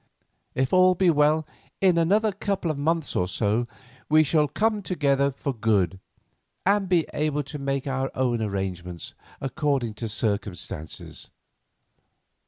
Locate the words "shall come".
4.23-4.81